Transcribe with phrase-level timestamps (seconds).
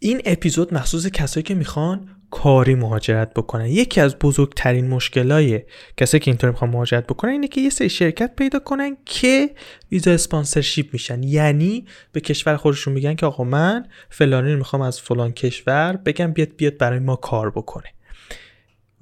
[0.00, 3.66] این اپیزود مخصوص کسایی که می‌خوان کاری مهاجرت بکنن.
[3.66, 5.62] یکی از بزرگترین مشکلای
[5.96, 9.50] کسایی که اینطور می‌خوان مهاجرت بکنن اینه که یه سری شرکت پیدا کنن که
[9.92, 11.22] visa sponsorship میشن.
[11.22, 16.32] یعنی به کشور خودشون میگن که آقا من فلانی رو می‌خوام از فلان کشور بگم
[16.32, 17.88] بیاد بیاد برای ما کار بکنه.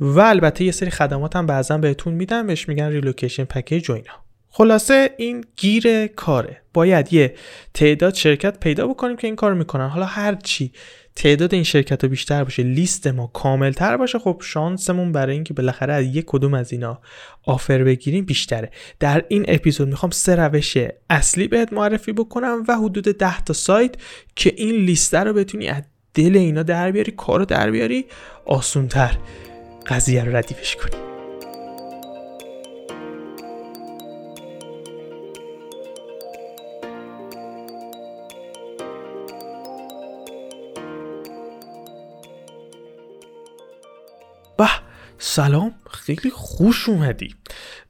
[0.01, 4.25] و البته یه سری خدمات هم بعضا بهتون میدن بهش میگن relocation package و اینا.
[4.55, 6.63] خلاصه این گیر کاره.
[6.75, 7.35] باید یه
[7.75, 9.89] تعداد شرکت پیدا بکنیم که این کار می‌کنن.
[9.89, 10.73] حالا هر چی
[11.17, 15.55] تعداد این شرکت ها بیشتر باشه لیست ما کامل تر باشه خب شانسمون برای اینکه
[15.55, 17.01] بالاخره از یک کدوم از اینا
[17.47, 18.71] آفر بگیریم بیشتره.
[19.01, 20.77] در این اپیزود می‌خوام سه روش
[21.11, 23.95] اصلی بهت معرفی بکنم و حدود 10 تا سایت
[24.37, 25.83] که این لیست رو بتونی از
[26.15, 28.05] دل اینا در بیاری کارو در بیاری
[28.45, 29.17] آسونتر
[29.87, 31.12] قضیه رو ردیفش کنی.
[45.25, 47.35] سلام خیلی خوش اومدی.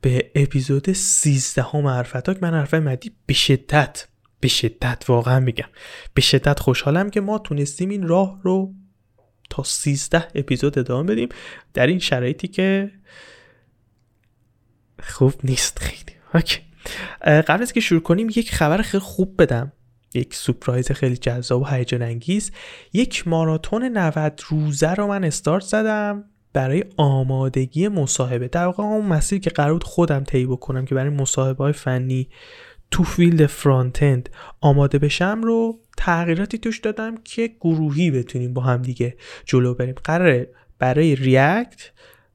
[0.00, 4.06] به اپیزود 13 هم حرفتاک من حرفه مدی به شدت
[4.41, 5.69] به شدت واقعا میگم.
[6.14, 8.75] به شدت خوشحالم که ما تونستیم این راه رو
[9.50, 11.28] تا 13 اپیزود ادامه بدیم
[11.75, 12.91] در این شرایطی که
[15.03, 16.16] خوب نیست خیلی.
[16.34, 16.60] اوکی.
[17.25, 19.72] قبل از که شروع کنیم یک خبر خیلی خوب بدم.
[20.14, 22.53] یک سپرایز خیلی جذاب و هیجان انگیز
[22.92, 26.31] یک ماراتون 90 روزه رو من استارت زدم.
[26.53, 28.48] برای آمادگی مصاحبه.
[28.48, 32.28] در واقع اون مسیری که قرار بود خودم طی بکنم که برای مصاحبه های فنی
[32.91, 34.28] تو field front end
[34.61, 39.94] آماده بشم رو تغییراتی توش دادم که گروهی بتونیم با هم دیگه جلو بریم.
[40.05, 41.91] قراره برای React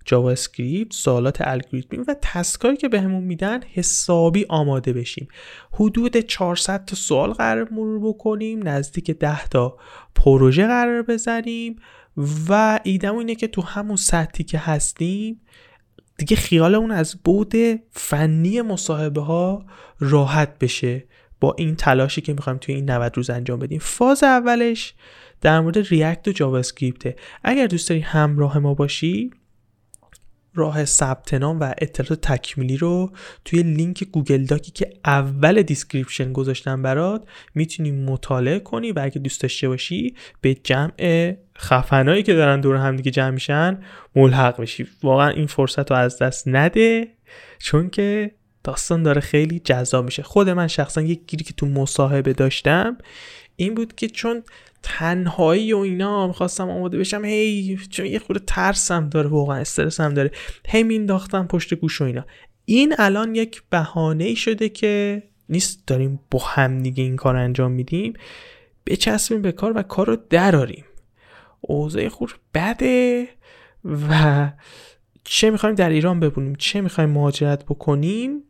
[0.05, 5.27] JavaScript سوالات الگوریتمی و task ایی که بهمون میدن حسابی آماده بشیم.
[5.71, 9.77] حدود 400 تا سوال قراره مرور بکنیم نزدیک 10 تا
[10.15, 11.75] پروژه قراره بزنیم
[12.49, 15.41] و ایدم اینه که تو همون سطحی که هستیم
[16.17, 17.53] دیگه خیالمون از بعد
[17.91, 19.65] فنی مصاحبه ها
[19.99, 21.03] راحت بشه
[21.39, 23.79] با این تلاشی که می‌خوایم توی این 90 روز انجام بدیم.
[23.79, 24.93] فاز اولش
[25.41, 29.31] در مورد React و JavaScript اگر دوست داری همراه ما باشی
[30.57, 33.11] راه ثبت نام و اطلاعات تکمیلی رو
[33.45, 37.23] توی link Google Doc ی که اول description گذاشتم برات
[37.55, 42.95] می‌تونی مطالعه کنی و اگه دوست داشته باشی به جمع خفنایی که دارن دور هم
[42.95, 43.79] دیگه جمع میشن
[44.15, 44.87] ملحق بشی.
[45.03, 47.07] واقعا این فرصت رو از دست نده
[47.59, 48.31] چون که
[48.67, 50.23] داستان داره خیلی جذاب میشه.
[50.23, 52.97] خود من شخصا یک گیری که تو مصاحبه داشتم
[53.55, 54.43] این بود که چون
[54.83, 60.31] تنهایی و اینا می‌خواستم آماده بشم هی چون یه خورده ترسم داره واقعا استرسم داره.
[60.67, 62.25] هی مینداختم پشت گوش و اینا.
[62.65, 68.13] این الان یک بهانه شده که نیست داریم با هم دیگه این کار انجام میدیم.
[68.85, 70.85] بچسبیم به کار و کار رو دراریم.
[71.61, 73.27] اوضاع خور بده
[74.09, 74.51] و
[75.23, 78.43] چه می‌خوایم در ایران ببونیم چه می‌خوایم مهاجرت بکنیم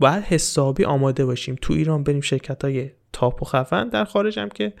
[0.00, 1.56] باید حسابی آماده باشیم.
[1.62, 3.88] تو ایران بریم شرکت های تاپ و خفن.
[3.88, 4.72] در خارج هم که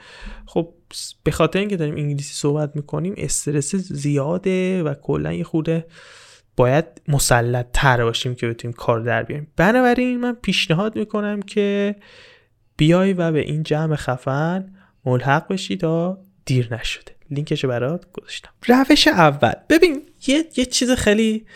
[0.46, 0.74] خب
[1.22, 5.86] به خاطر اینکه داریم انگلیسی صحبت می‌کنیم استرس زیاده و کلا یه خوده
[6.56, 9.46] باید مسلط تر باشیم که بتونیم کار در بیاریم.
[9.56, 11.96] بنابراین من پیشنهاد می‌کنم که
[12.76, 17.12] بیای و به این جمع خفن ملحق بشی تا دیر نشده.
[17.30, 18.50] لینکش برات گذاشتم.
[18.68, 19.52] روش اول.
[19.68, 21.46] ببین یه, یه چیز خیلی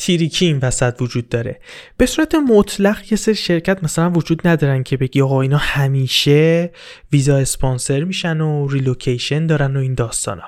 [0.00, 1.60] tricky این وسط وجود داره.
[1.96, 6.70] به صورت مطلق یه سری شرکت مثلا وجود ندارن که بگی آقا اینا همیشه
[7.12, 10.42] visa sponsor میشن و relocation دارن و این داستانا.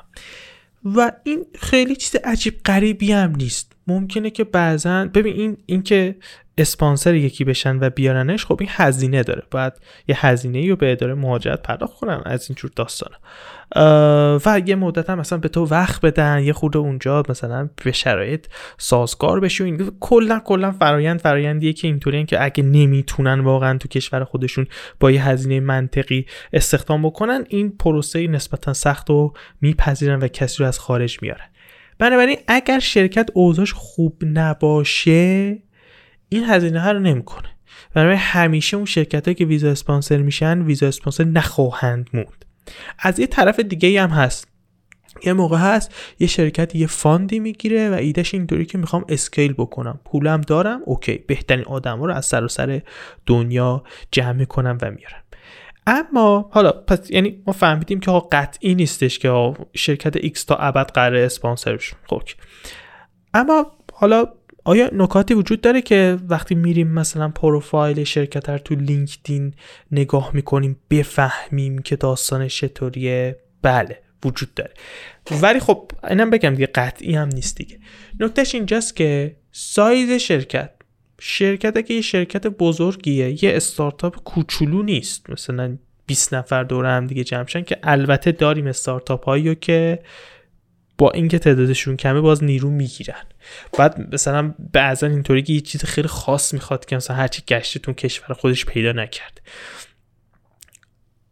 [0.85, 3.73] و این خیلی چیز عجیب غریبی هم نیست.
[3.87, 6.17] ممکنه که بعضا ببین این اینکه
[6.59, 9.43] اسپانسر یکی بشن و بیارنش خب این هزینه داره.
[9.51, 9.73] باید
[10.09, 13.13] یه هزینه رو به اداره مهاجرت پرداخت کنن از اینجور داستان
[14.47, 18.47] و یه مدت هم مثلا به تو وقت بدن یه خود اونجا مثلا به شرایط
[18.79, 24.25] سازگار بشی این کلا کلا فرایند فرایندیه که اینطوری که اگه نمی‌تونن واقعا تو کشور
[24.25, 24.67] خودشون
[25.01, 30.69] با یه هزینه منطقی استخدام بکنن این پروسه نسبتا سخت و می‌پذیرن و کسی رو
[30.69, 31.47] از خارج میارن.
[31.99, 35.59] بنابراین اگر شرکت اوضاعش خوب نباشه
[36.33, 37.49] این هزینه ها رو نمی‌کنه.
[37.95, 42.45] برای همیشه اون شرکت که visa sponsor میشن visa sponsor نخواهند موند.
[42.99, 44.49] از یه طرف دیگه هم هست.
[45.25, 49.53] یه موقع هست یه شرکت یه fund ی می‌گیره و ایدهش اینطوری که می‌خوام scale
[49.53, 50.01] بکنم.
[50.05, 51.19] پولم دارم okay.
[51.19, 52.83] بهترین آدم رو از سر و سر
[53.27, 55.23] دنیا جمع می‌کنم و میارم
[55.87, 61.17] اما حالا پس یعنی ما فهمیدیم که قطعی نیستش که شرکت X تا ابد قرار
[61.17, 62.23] اسپانسر بشه خب.
[63.35, 64.27] اما حالا
[64.65, 69.55] آیا نکاتی وجود داره که وقتی میریم مثلا پروفایل شرکت رو تو لینکدین
[69.93, 74.71] نگاه می‌کنیم بفهمیم که داستانش چطوریه؟ بله وجود داره.
[75.31, 77.79] ولی خب اینم بگم دیگه قطعی هم نیست دیگه.
[78.21, 80.71] نکتهش اینجاست که سایز شرکت
[81.21, 85.31] شرکت که یه شرکت بزرگیه یه استارتاپ کوچولو نیست.
[85.31, 85.77] مثلا
[86.07, 90.03] 20 نفر دور هم دیگه جمع که البته داریم استارتاپ هایی که
[91.03, 93.25] با اینکه تعدادشون کمه باز نیرو می‌گیرن.
[93.79, 97.95] بعد مثلا بعضا اینطوری که یه چیز خیلی خاص می‌خواد که مثلا هرچی گشته تو
[97.95, 99.41] کشور خودش پیدا نکرد.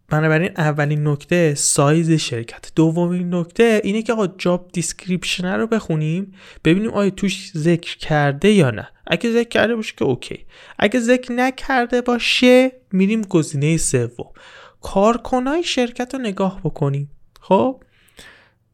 [0.08, 2.72] بنابراین اولین نکته سایز شرکت.
[2.76, 6.34] دومین نکته اینه که آقا job description رو بخونیم
[6.64, 8.88] ببینیم آیا توش ذکر کرده یا نه.
[9.06, 10.46] اگه ذکر کرده باشه که OK.
[10.78, 14.32] اگه ذکر نکرده باشه میریم گزینه سوم.
[14.80, 17.10] کارکنای شرکت رو نگاه بکنیم.
[17.40, 17.82] خب؟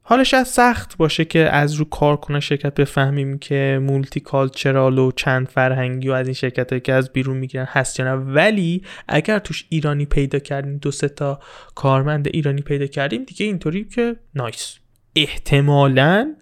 [0.08, 6.08] حالا شاید سخت باشه که از رو کارکنان شرکت بفهمیم که multicultural و چند فرهنگی
[6.08, 8.12] و از این شرکت که از بیرون می‌گیرن هست یا نه.
[8.12, 11.41] ولی اگر توش ایرانی پیدا کردیم دو سه تا
[11.75, 14.79] کارمند ایرانی پیدا کردیم دیگه اینطوری که nice.
[15.17, 16.35] احتمالا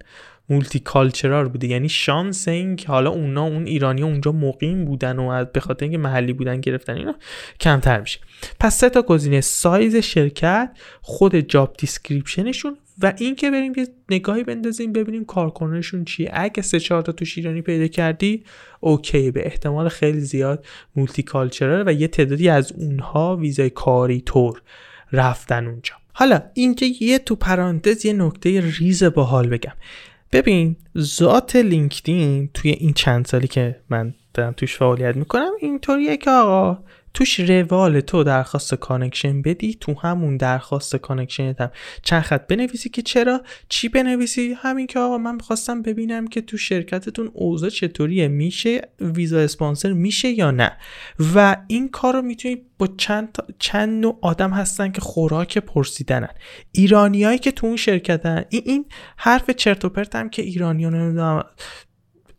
[0.49, 1.67] multicultural بوده.
[1.67, 5.99] یعنی شانس این که حالا اونا اون ایرانی اونجا مقیم بودن و به خاطر اینکه
[5.99, 7.15] محلی بودن گرفتن اینا
[7.61, 8.21] کمتر میشه.
[8.61, 9.41] پس سه تا گزینه.
[9.41, 10.71] سایز شرکت
[11.01, 16.31] خود job description شون و اینکه بریم یه نگاهی بندازیم ببینیم کارکنانشون چیه.
[16.33, 18.45] اگه سه چهار تا توش ایرانی پیدا کردی
[18.81, 19.31] OK.
[19.31, 24.63] به احتمال خیلی زیاد multicultural و یه تعدادی از اونها ویزای کاری طور
[25.13, 25.95] رفتن اونجا.
[26.13, 29.73] حالا اینجا یه تو پرانتز یه نکته ریز باحال بگم.
[30.35, 36.31] ببین ذات لینکدین توی این چند سالی که من دارم توش فعالیت می‌کنم اینطوریه که
[36.31, 36.79] آقا
[37.15, 41.71] توش روال تو درخواست connection بدی تو همون درخواست connection هم
[42.03, 46.57] چند خط بنویسی که چرا؟ چی بنویسی؟ همین که آقا من می‌خواستم ببینم که تو
[46.57, 50.73] شرکتتون اوضاع چطوریه میشه ویزا اسپانسر میشه یا نه؟
[51.35, 56.35] و این کار رو می‌تونی با چند, چند نوع آدم هستن که خوراک پرسیدنن.
[56.73, 58.45] ایرانیایی که تو اون شرکتن.
[58.49, 58.85] این, این
[59.17, 60.95] حرف چرت و پرت هم که ایرانیان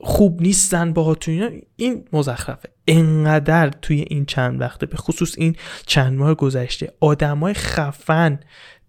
[0.07, 2.69] خوب نیستن تو این مزخرفه.
[2.87, 5.55] انقدر توی این چند وقته به خصوص این
[5.85, 8.39] چند ماه گذشته آدمای خفن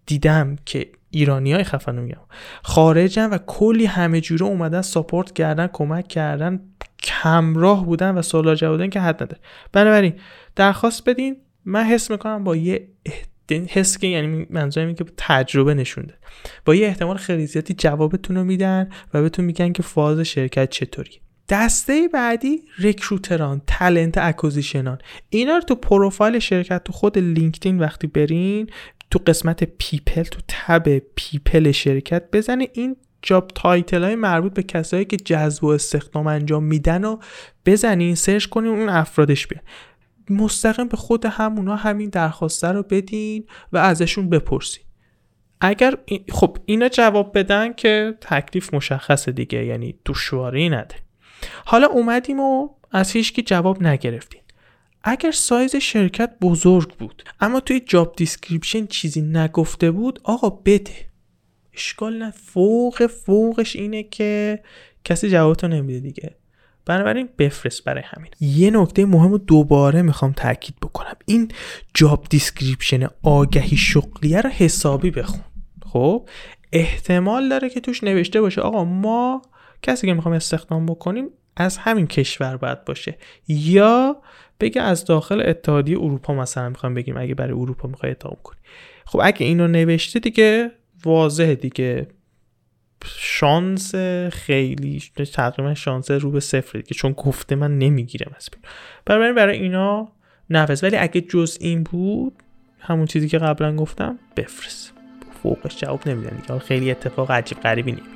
[0.07, 2.21] دیدم که ایرانی های خفن میگم
[2.63, 6.61] خارجن و کلی همه جوره اومدن ساپورت کردن کمک کردن
[7.03, 9.41] کمراه بودن و سوال جواب که حد نداره.
[9.73, 10.15] بنابراین
[10.57, 12.89] درخواست بدین من حس می‌کنم با یه
[13.55, 16.15] حس که یعنی منظورم که تجربه نشونده
[16.65, 21.21] با یه احتمال خیلی زیادی جوابتون رو میدن و بهتون میگن که فاز شرکت چطوری
[21.49, 24.99] دسته بعدی رکروتران تلنت اکوزیشنان
[25.31, 28.71] اینا رو تو پروفایل شرکت تو خود لینکدین وقتی برین
[29.11, 32.69] تو قسمت پیپل تو تب پیپل شرکت بزنه.
[32.73, 37.19] این job title های مربوط به کسایی که جذب و استخدام انجام میدن و
[37.67, 39.63] بزنین search کنین اون افرادش بیان.
[40.31, 44.83] مستقیم به خود همونا همین درخواسته رو بدین و ازشون بپرسین.
[45.61, 45.97] اگر
[46.33, 50.95] خب اینا جواب بدن که تکلیف مشخصه دیگه یعنی دشواری نداره.
[51.65, 54.41] حالا اومدیم و از هیچکی جواب نگرفتین.
[55.05, 61.07] اگر سایز شرکت بزرگ بود اما توی job description چیزی نگفته بود آقا بده.
[61.75, 64.63] اشکال نداره فوق فوقش اینه که
[65.05, 66.37] کسی جوابتو نمیده دیگه.
[66.87, 68.31] بنابراین بفرست برای همین.
[68.41, 71.15] یه نکته مهم رو دوباره می‌خوام تاکید بکنم.
[71.27, 71.51] این
[71.95, 75.41] job description آگهی شغلیه رو حسابی بخون.
[75.87, 76.29] خب؟
[76.73, 79.43] احتمال داره که توش نوشته باشه آقا ما
[79.83, 83.19] کسی که می‌خوام استخدام بکنیم از همین کشور باید باشه.
[83.49, 84.17] یا
[84.61, 88.59] بگه از داخل اتحادیه اروپا مثلا می‌خوام بگیم اگه برای اروپا می‌خوای اقدام کنی.
[89.07, 90.71] خب اگه اینو نوشته دیگه
[91.05, 92.09] واضحه دیگه.
[93.05, 93.95] شانس
[94.33, 95.03] خیلی
[95.35, 98.49] تقریبا شانس رو به صفر که چون گفته من نمی‌گیرم از
[99.05, 100.09] برای برای اینا
[100.51, 102.33] نفس ولی اگه جز این بود
[102.81, 104.93] همون چیزی که قبلا گفتم بفرست.
[105.43, 106.59] فوقش جواب نمیدن دیگه.
[106.59, 108.16] خیلی اتفاق عجیب غریبی نمیده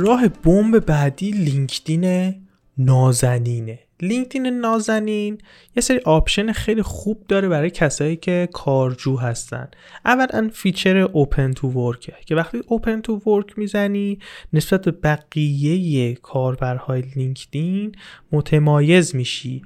[0.00, 2.34] راه بمب بعدی لینکدین
[2.78, 3.78] نازنینه.
[4.02, 5.38] لینکدین نازنین
[5.76, 9.68] یه سری option خیلی خوب داره برای کسایی که کارجو هستن.
[10.04, 14.18] اولا feature open to work که وقتی open to work می‌زنی
[14.52, 17.92] نسبت به بقیه کاربرهای لینکدین
[18.32, 19.62] متمایز میشی.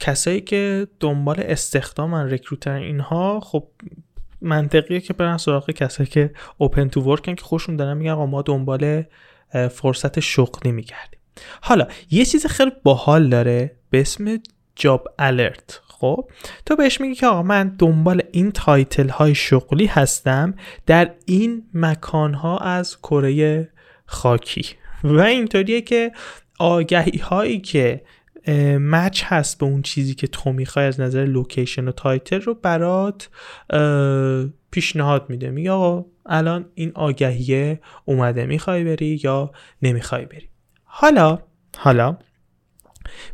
[0.00, 3.68] کسایی که دنبال استخدامن recruiter اینها خب
[4.40, 8.42] منطقیه که برن سراغ کسایی که open to work ن که خودشون دارن میگن ما
[8.42, 9.04] دنبال
[9.52, 11.20] فرصت شغلی می‌گردیم
[11.62, 14.38] حالا یه چیز خیلی باحال داره به اسم
[14.76, 16.30] job alert خب
[16.66, 20.54] تو بهش میگی که آقا من دنبال این title های شغلی هستم
[20.86, 23.68] در این مکان ها از کره
[24.06, 24.66] خاکی.
[25.04, 26.12] و اینطوریه که
[26.58, 28.02] آگهی هایی که
[28.78, 33.28] match هست به اون چیزی که تو می‌خوای از نظر location و title رو برات
[34.70, 35.50] پیشنهاد میده.
[35.50, 40.48] میگه آقا الان این آگهیه اومده می‌خوای بری یا نمی‌خوای بری؟
[40.84, 41.38] حالا
[41.78, 42.18] حالا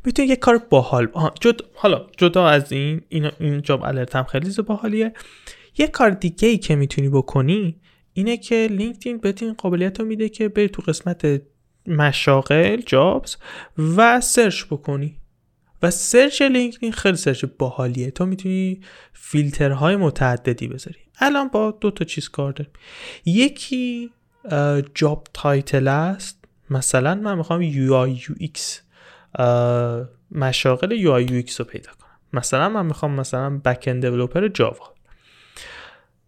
[0.04, 1.08] می‌تونی یه کار باحال
[1.40, 1.60] جد...
[1.74, 5.12] حالا جدا از این این, این job alert هم خیلی باحالیه.
[5.78, 7.80] یه کار دیگه ای که می‌تونی بکنی
[8.12, 11.42] اینه که لینکدین بهت این قابلیت رو میده که بری تو قسمت
[11.88, 13.37] مشاغل jobs
[13.97, 15.16] و search بکنی.
[15.83, 18.11] و search لینکدین خیلی search باحالیه.
[18.11, 18.80] تو می‌تونی
[19.12, 20.99] فیلترهای متعددی بذاری.
[21.21, 22.73] الان با دو تا چیز کار داریم.
[23.25, 24.11] یکی
[24.94, 26.45] job title است.
[26.71, 28.61] مثلا من می‌خوام UI UX
[30.30, 32.09] مشاغل UI UX رو پیدا کنم.
[32.33, 34.94] مثلا من می‌خوام مثلا back end developer Java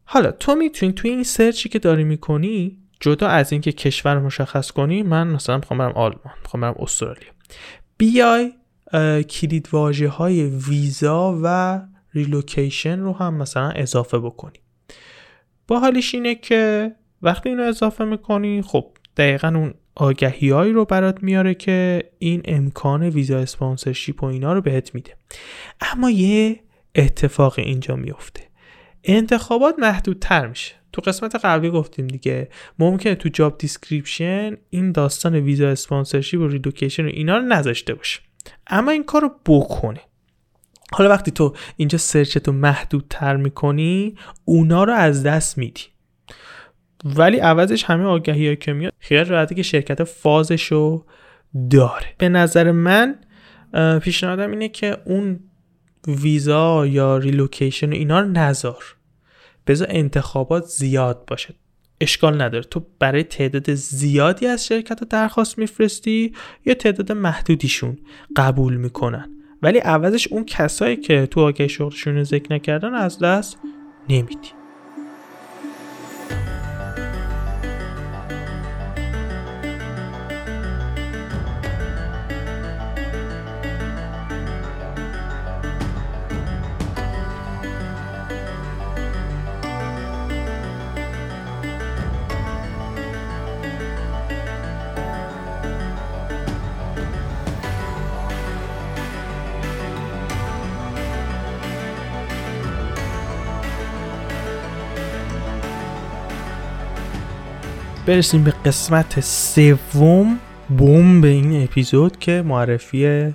[0.05, 4.71] حالا تو می‌تونی تو این search ی که داری می‌کنی جدا از اینکه کشور مشخص
[4.71, 7.31] کنی من مثلا می‌خوام برم آلمان می‌خوام برم استرالیا.
[7.99, 8.53] بیای
[9.23, 11.81] کلید واژه های ویزا و
[12.15, 14.59] relocation رو هم مثلا اضافه بکنی.
[15.69, 16.93] با حالیش اینه که
[17.23, 23.03] وقتی اینو اضافه می‌کنی خب دقیقا اون آگهی هایی رو برات میاره که این امکان
[23.03, 25.17] ویزا sponsorship و اینا رو بهت میده.
[25.81, 26.61] اما یه
[26.95, 28.43] اتفاق اینجا میفته
[29.05, 30.75] انتخابات محدودتر میشه.
[30.93, 37.05] تو قسمت قبلی گفتیم دیگه ممکنه تو job description این داستان ویزا sponsorship و relocation
[37.05, 38.21] و اینا رو نذاشته باشه.
[38.67, 40.01] اما این کار رو بکنه.
[40.93, 45.83] حالا وقتی تو اینجا سرچتو محدودتر می‌کنی اونا رو از دست میدی.
[47.05, 51.07] ولی عوضش همه آگهی های که میاد خیال راحته که شرکت فازشو
[51.71, 52.07] داره.
[52.19, 53.19] به نظر من
[54.03, 55.41] پیشنهادم اینه که اون
[56.09, 58.85] ویزا یا ریلوکیشن و اینا رو نذار.
[59.71, 61.55] بذار انتخابات زیاد باشه.
[62.01, 62.65] اشکال نداره.
[62.65, 66.33] تو برای تعداد زیادی از شرکت درخواست میفرستی
[66.67, 67.99] یا تعداد محدودیشون
[68.37, 69.31] قبول می‌کنن؟
[69.63, 73.59] ولی عوضش اون کسایی که تو آگهی شغلشون رو ذکر نکردن از دست
[74.09, 74.60] نمیدی.
[108.07, 110.39] برسیم به قسمت سوم
[110.79, 113.35] بوم به این اپیزود که معرفی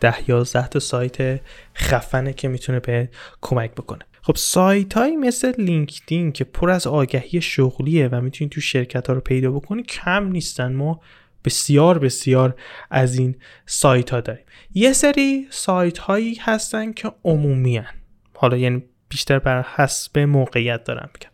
[0.00, 1.40] ده یازده تا سایت
[1.76, 3.08] خفنه که می‌تونه به
[3.40, 4.04] کمک بکنه.
[4.22, 9.12] خب سایت هایی مثل لینکدین که پر از آگهی شغلیه و می‌تونید تو شرکت ها
[9.14, 10.72] رو پیدا بکنی کم نیستن.
[10.72, 11.00] ما
[11.44, 12.54] بسیار بسیار
[12.90, 13.34] از این
[13.66, 14.44] سایت ها داریم.
[14.74, 17.94] یه سری سایت هایی هستن که عمومی هن.
[18.34, 21.30] حالا یعنی بیشتر بر حسب موقعیت دارم میگم.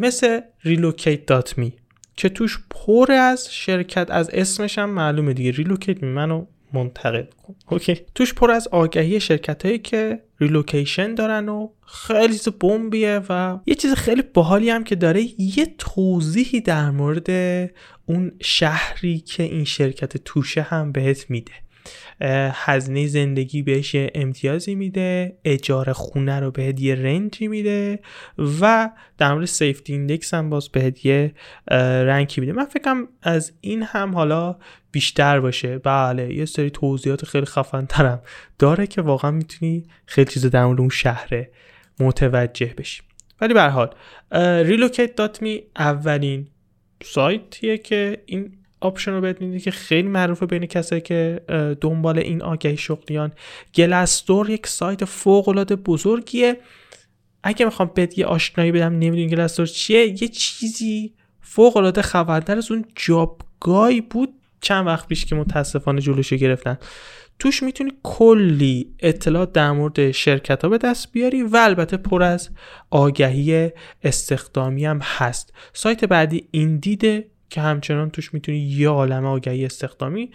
[0.00, 1.72] مثل relocate.me
[2.16, 5.50] که توش پر از شرکت از اسمش هم معلومه دیگه.
[5.50, 7.54] relocate me منو منتقل کن.
[7.70, 8.00] okay.
[8.14, 13.74] توش پر از آگهی شرکت هایی که relocation دارن و خیلی چیز بمبیه و یه
[13.74, 17.30] چیز خیلی باحالی هم که داره یه توضیحی در مورد
[18.06, 21.52] اون شهری که این شرکت توشه هم بهت میده.
[22.52, 27.98] هزینه زندگی بهش امتیازی میده اجاره خونه رو به یه range ی میده
[28.60, 31.34] و در مورد safety index هم باز به یه
[32.06, 32.52] range ی میده.
[32.52, 34.56] من فکرم از این هم حالا
[34.92, 35.78] بیشتر باشه.
[35.78, 38.22] بله یه سری توضیحات خیلی خفن ترم
[38.58, 41.50] داره که واقعا می‌تونی خیلی چیز در مورد اون شهره
[42.00, 43.02] متوجه بشی.
[43.40, 43.94] ولی به حال
[44.64, 46.48] relocate.me اولین
[47.02, 48.52] سایتیه که این
[48.84, 51.40] option رو بهت میده که خیلی معروفه بین کسایی که
[51.80, 53.32] دنبال این آگهی شغلیان.
[53.74, 56.56] گلستور یک سایت فوق العاده بزرگیه.
[57.42, 60.22] اگه می‌خوام بهت یه آشنایی بدم نمی‌دونی گلستور چیه.
[60.22, 64.28] یه چیزی فوق العاده خبردار از اون جابگای بود.
[64.60, 66.78] چند وقت پیش که متاسفانه جلوشو گرفتن.
[67.38, 72.50] توش می‌تونی کلی اطلاعات در مورد شرکت ها به دست بیاری و البته پر از
[72.90, 73.70] آگهی
[74.02, 75.52] استخدامی هم هست.
[75.72, 80.30] سایت بعدی این دیده که همچنان توش می‌تونی یه عالم آگهی استخدامی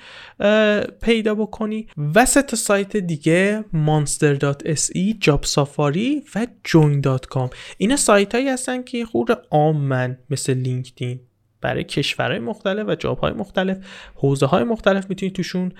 [1.01, 1.87] پیدا بکنی.
[2.15, 9.05] و سه تا سایت دیگه monster.se Job Safari و join.com اینا سایت هایی هستن که
[9.05, 11.19] خور عامن مثل لینکدین
[11.61, 13.77] برای کشورهای مختلف و job های مختلف
[14.15, 15.71] حوزه های مختلف می‌تونی توشون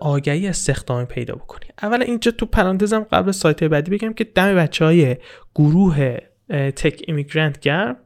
[0.00, 1.70] آگهی استخدامی پیدا بکنی.
[1.82, 5.16] اول اینجا تو پرانتزم قبل سایت بعدی بگم که دم بچه های
[5.54, 6.16] گروه
[6.48, 7.96] Tech Immigrant گرم.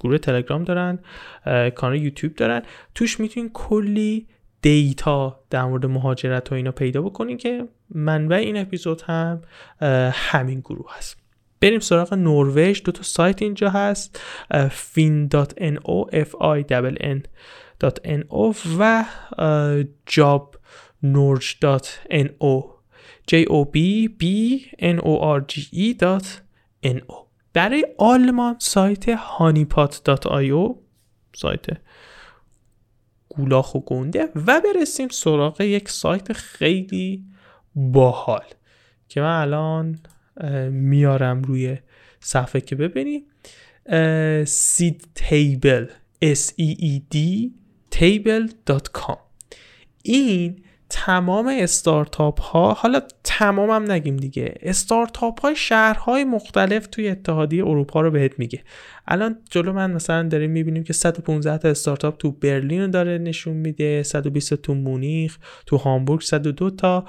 [0.00, 0.98] گروه تلگرام دارن
[1.70, 2.62] کانال یوتیوب دارن.
[2.94, 4.26] توش می‌تونین کلی
[4.62, 9.40] دیتا در مورد مهاجرت و اینا پیدا بکنین که منبع این اپیزود هم
[10.12, 11.16] همین گروه هست.
[11.60, 12.82] بریم سراغ نروژ.
[12.82, 14.20] دو تا سایت اینجا هست
[14.68, 16.64] fin.no f i
[17.00, 17.22] n
[18.06, 19.04] .no و
[20.06, 22.54] jobnorg.no
[23.30, 23.76] j o b
[24.20, 24.22] b
[24.78, 30.74] n o r g e.no برای آلمان سایت honeypot.io
[31.32, 31.66] سایت
[33.28, 37.24] گولاخ و گنده و برسیم سراغ یک سایت خیلی
[37.74, 38.44] باحال
[39.08, 39.98] که من الان
[40.70, 41.78] میارم روی
[42.20, 43.24] صفحه که ببینیم
[44.44, 45.86] سید تیبل
[46.24, 47.16] s e e d
[47.96, 49.18] table.com
[50.02, 57.66] این تمام استارتاپ ها حالا تمام هم نگیم دیگه استارتاپ های شهرهای مختلف توی اتحادیه
[57.66, 58.62] اروپا رو بهت میگه.
[59.08, 64.02] الان جلو من مثلا داریم می‌بینیم که 115 تا استارتاپ تو برلین داره نشون میده
[64.02, 67.04] 120 تو مونیخ تو هامبورگ 102 تا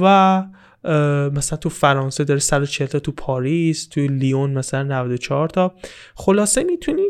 [0.00, 0.44] و
[1.30, 5.74] مثلا تو فرانسه داره 140 تا تو پاریس تو لیون مثلا 94 تا.
[6.14, 7.02] خلاصه می‌تونی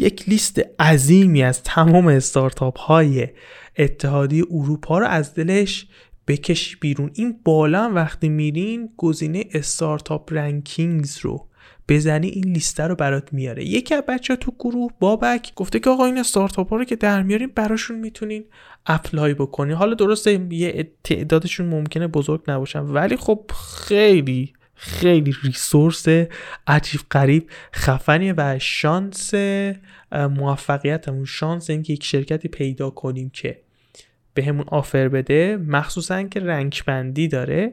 [0.00, 3.28] یک لیست عظیمی از تمام استارتاپ های
[3.78, 5.86] اتحادیه اروپا رو از دلش
[6.26, 7.10] بکشی بیرون.
[7.14, 11.48] این بالا وقتی میرین گزینه startup rankings رو
[11.88, 13.64] بزنی این لیسته رو برات میاره.
[13.64, 17.22] یکی از بچه تو گروه بابک گفته که آقا این استارتاپ ها رو که در
[17.22, 18.44] میاریم براشون می‌تونین
[18.86, 23.50] اپلای بکنی حالا درسته یه تعدادشون ممکنه بزرگ نباشن ولی خب
[23.86, 26.04] خیلی خیلی ریسورس
[26.66, 29.34] عجیب قریب خفنیه و شانس
[30.12, 33.60] موفقیتمون شانس اینکه یک شرکتی پیدا کنیم که
[34.34, 37.72] به همون آفر بده مخصوصا که رنگ بندی داره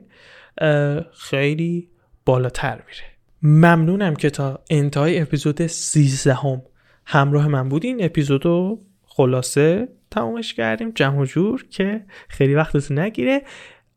[1.14, 1.90] خیلی
[2.26, 3.14] بالاتر میره.
[3.42, 6.62] ممنونم که تا انتهای اپیزود 13 هم
[7.06, 8.04] همراه من بودین.
[8.04, 10.92] اپیزودو خلاصه تمامش کردیم.
[10.92, 13.42] جمع جور که خیلی وقتتون نگیره.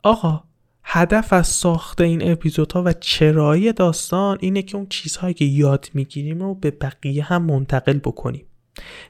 [0.03, 0.45] آقا
[0.89, 6.43] هدف از ساخت این اپیزودها و چرایی داستان اینه که اون چیزهایی که یاد می‌گیریم
[6.43, 8.47] رو به بقیه هم منتقل بکنیم.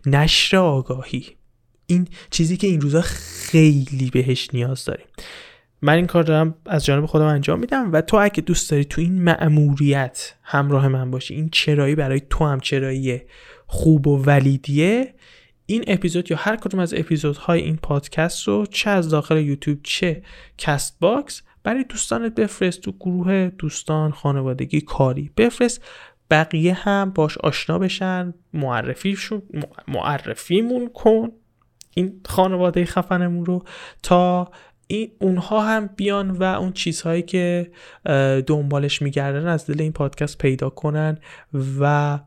[0.07, 1.27] نشر آگاهی.
[1.87, 5.07] این چیزی که این روزا خیلی بهش نیاز داریم.
[5.83, 9.01] من این کار دارم از جانب خودم انجام میدم و تو اگه دوست داری تو
[9.01, 13.21] این مأموریت همراه من باشی این چرایی برای تو هم چرایی
[13.67, 15.14] خوب و valid یه
[15.67, 20.23] این اپیزود یا هر کدوم از اپیزودهای این پادکست رو چه از داخل یوتیوب چه
[20.59, 25.31] کست باکس برای دوستانت بفرست تو گروه دوستان خانوادگی کاری.
[25.37, 25.85] بفرست
[26.31, 29.42] بقیه هم باش آشنا بشن معرفیشون
[29.88, 31.29] معرفیمون کن
[31.94, 33.64] این خانواده خفنمون رو
[34.02, 34.50] تا
[34.87, 37.70] این اونها هم بیان و اون چیزهایی که
[38.46, 41.18] دنبالش میگردن از دل این پادکست پیدا کنن
[41.81, 42.18] و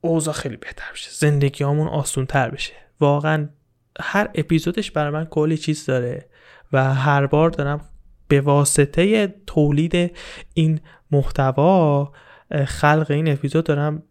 [0.00, 1.10] اوضاع خیلی بهتر بشه.
[1.12, 2.72] زندگی همون آسون تر بشه.
[3.00, 3.48] واقعا
[4.00, 6.29] هر اپیزودش برای من کلی چیز داره.
[6.72, 7.80] و هر بار دارم
[8.28, 10.16] به واسطه تولید
[10.54, 10.80] این
[11.10, 12.12] محتوا
[12.66, 14.02] خلق این اپیزود دارم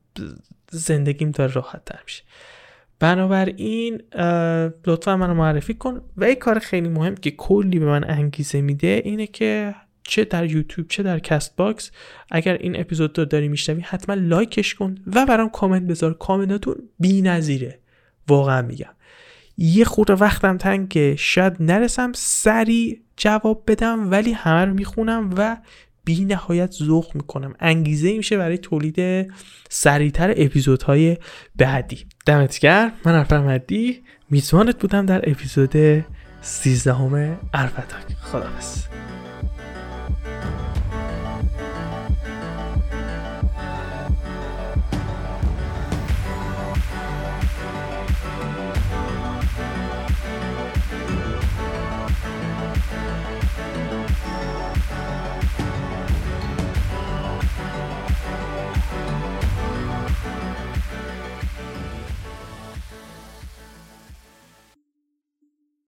[0.72, 2.24] زندگیم داره راحت تر میشه.
[3.00, 4.02] بنابراین
[4.88, 9.02] لطفا منو معرفی کن و یک کار خیلی مهم که کلی به من انگیزه میده
[9.06, 11.92] اینه که چه در یوتیوب چه در کست باکس
[12.32, 16.14] اگر این اپیزود رو داری میشنوی حتما لایکش کن و برام کامنت بذار.
[16.14, 17.80] کامنتاتون بی نظیره
[18.28, 18.90] واقعا میگم.
[19.62, 25.58] یه خورده وقتم تنگ شاید نرسم سریع جواب بدم ولی همه رو می‌خونم و
[26.06, 27.54] بی نهایت ذوق می‌کنم.
[27.60, 29.28] انگیزه میشه برای تولید
[29.70, 31.18] سریعتر اپیزودهای
[31.56, 32.06] بعدی.
[32.26, 32.92] دمت گرم.
[33.06, 36.06] من عرفان مدی میزبانت بودم در اپیزود
[36.42, 38.84] 13 همه عرفتاک خداحافظ.